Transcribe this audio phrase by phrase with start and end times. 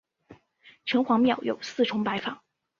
[0.83, 2.41] 城隍庙有四重牌坊。